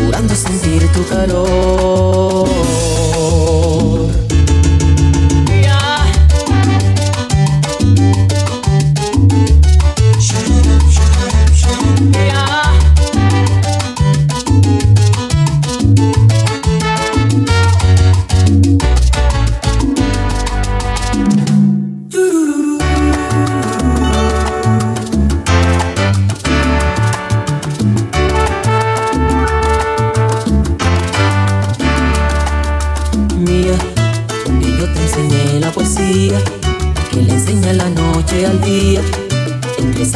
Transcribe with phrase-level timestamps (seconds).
[0.00, 2.99] procurando sentir tu calor.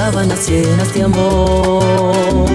[0.04, 2.50] sábanas llenas de amor.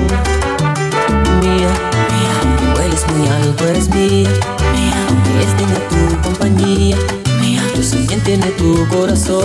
[1.42, 1.72] Mía,
[2.12, 2.36] mía,
[2.76, 4.30] hueles muy alto, eres mía.
[4.74, 5.08] Mía,
[5.42, 6.98] él tiene tu compañía.
[7.42, 9.40] Mía, yo soy quien tiene tu corazón.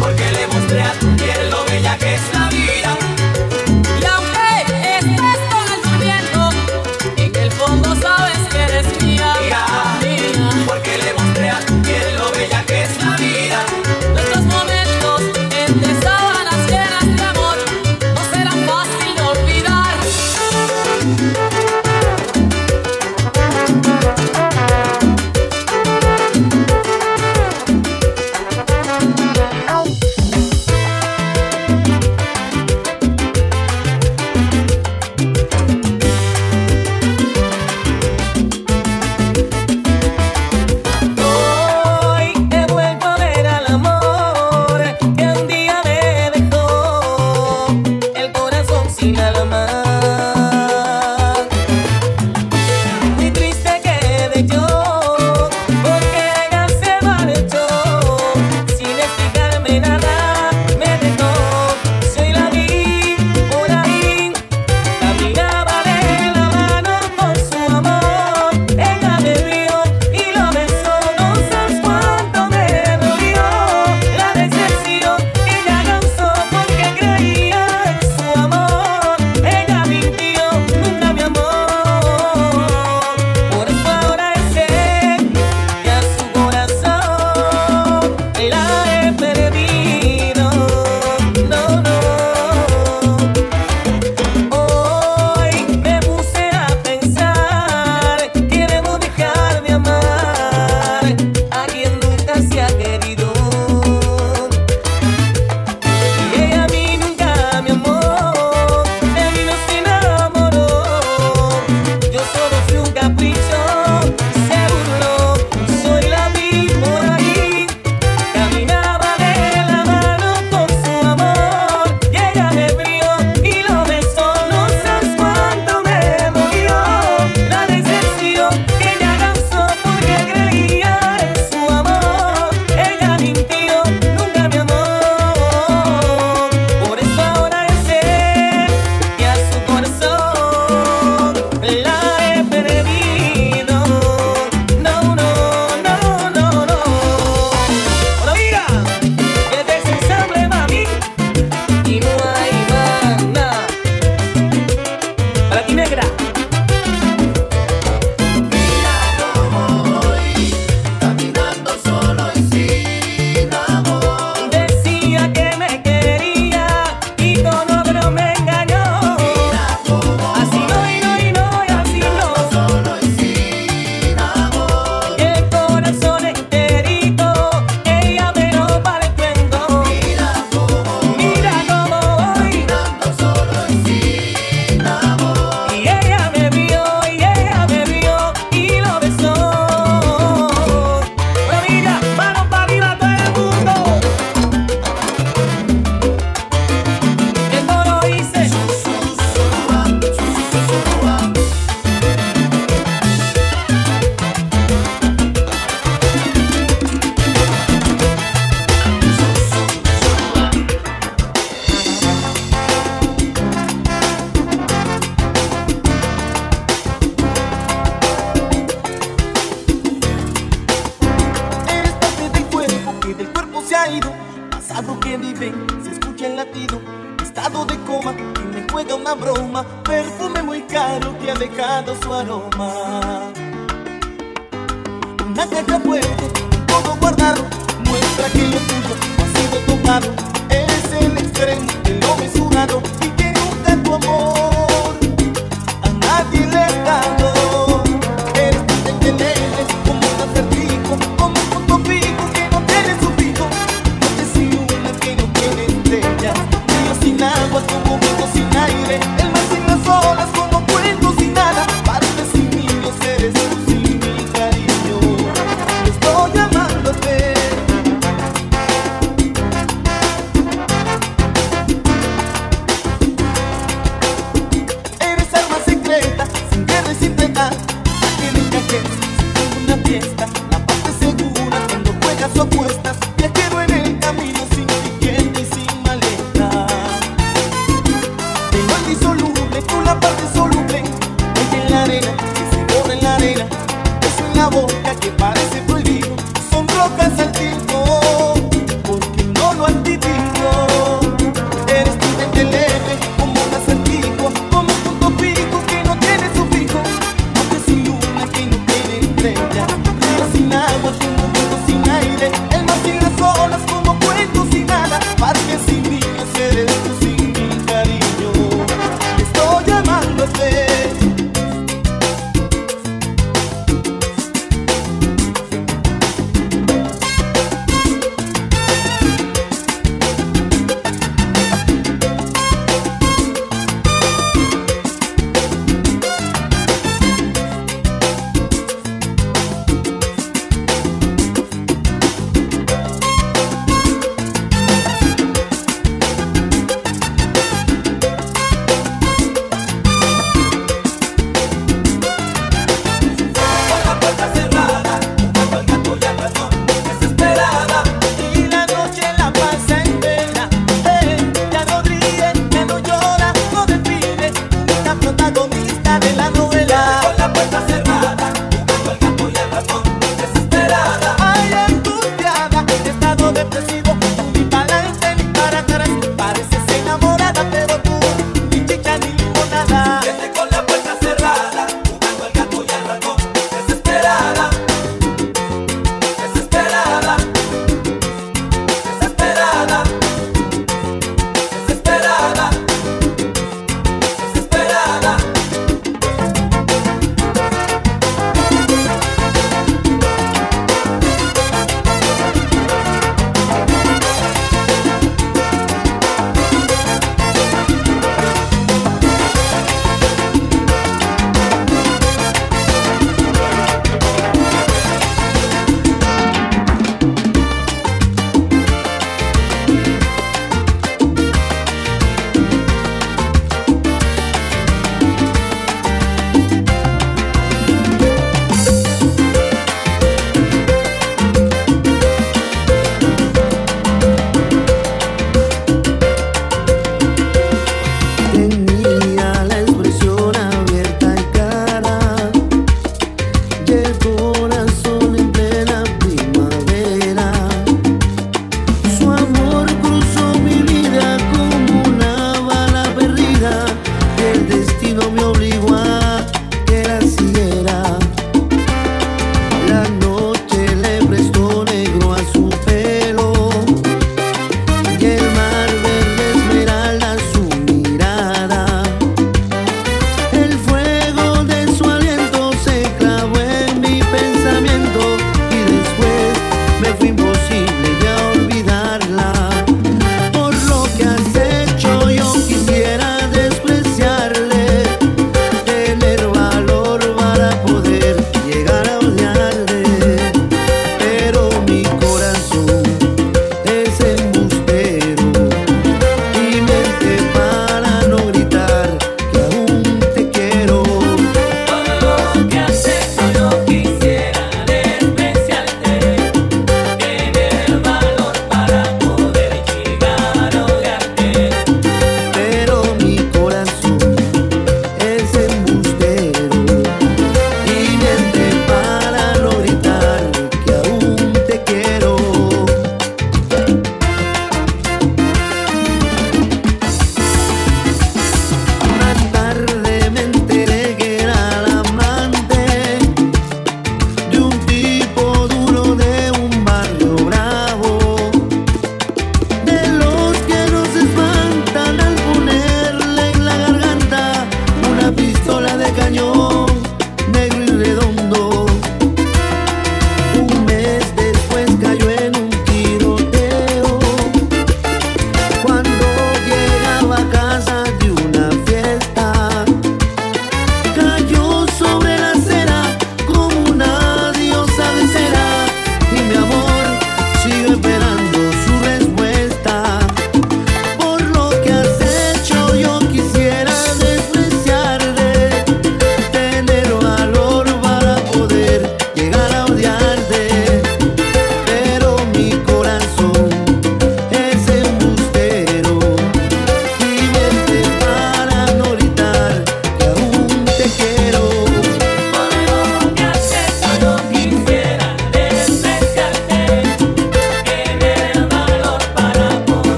[0.00, 1.11] porque le mostré a tu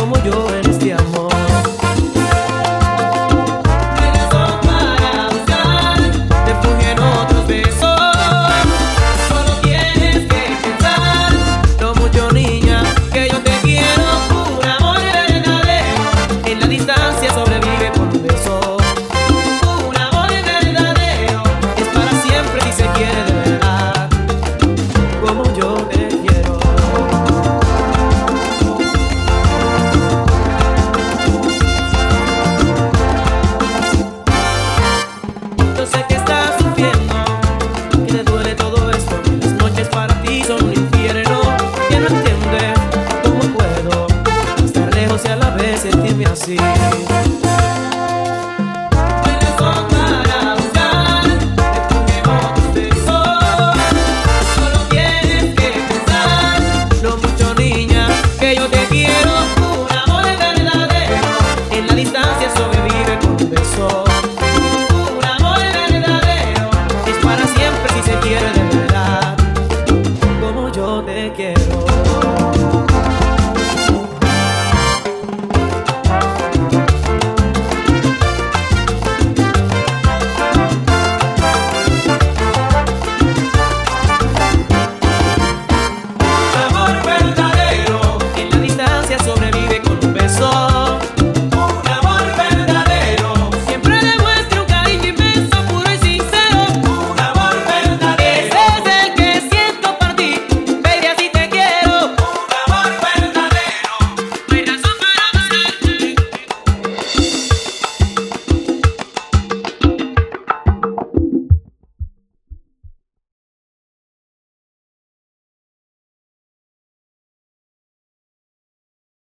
[0.00, 0.59] como yo